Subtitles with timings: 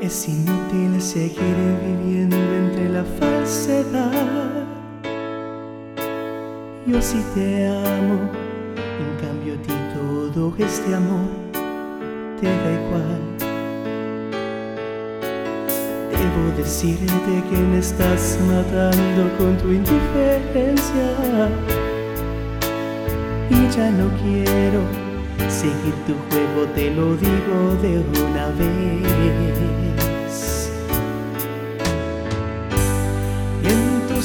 [0.00, 4.64] Es inútil seguir viviendo entre la falsedad.
[6.86, 8.18] Yo sí te amo,
[8.74, 11.28] en cambio a ti todo este amor
[12.40, 13.20] te da igual.
[16.10, 21.08] Debo decirte que me estás matando con tu indiferencia.
[23.50, 24.80] Y ya no quiero
[25.50, 29.89] seguir tu juego, te lo digo de una vez.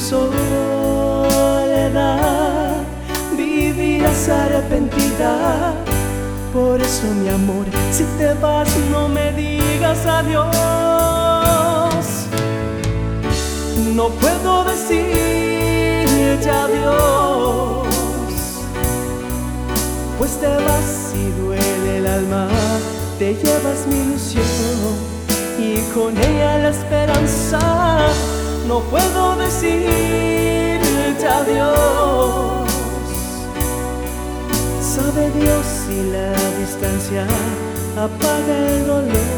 [0.08, 1.96] Soledad
[3.36, 5.74] vivirás arrepentida.
[6.52, 10.46] Por eso, mi amor, si te vas, no me digas adiós.
[13.94, 17.88] No puedo decirte adiós,
[20.18, 22.48] pues te vas y duele el alma.
[23.18, 24.44] Te llevas mi ilusión
[25.58, 27.75] y con ella la esperanza.
[28.66, 32.68] No puedo decirte adiós.
[34.80, 37.26] Sabe Dios si la distancia
[37.96, 39.35] apaga el dolor.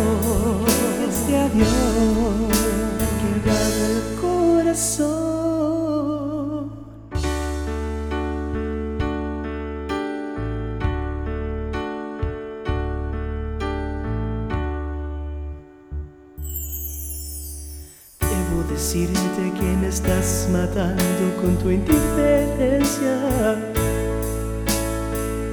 [18.48, 23.16] Debo decirte que me estás matando con tu indiferencia.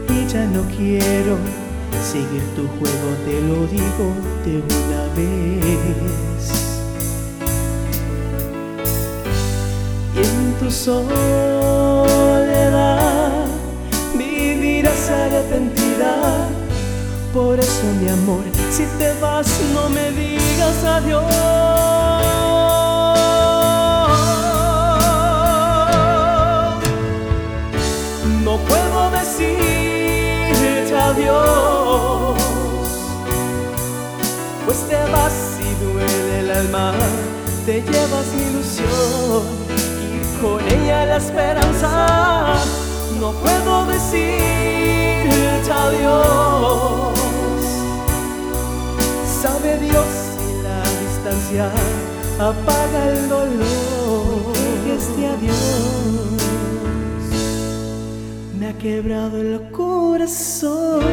[0.10, 1.38] Y ya no quiero
[2.02, 4.14] seguir tu juego, te lo digo
[4.46, 6.44] de una vez.
[10.16, 12.16] Y en tu soledad
[14.18, 16.48] vivirás arrepentida.
[17.34, 22.05] Por eso, mi amor, si te vas, no me digas adiós.
[34.66, 36.94] Pues te vas y duele el alma,
[37.66, 39.44] te llevas mi ilusión
[40.12, 42.56] y con ella la esperanza.
[43.20, 45.06] No puedo decirte
[45.72, 47.20] adiós.
[49.42, 50.06] Sabe Dios
[50.38, 51.66] si la distancia
[52.40, 54.56] apaga el dolor.
[54.98, 56.40] Este adiós
[58.58, 61.04] me ha quebrado el corazón.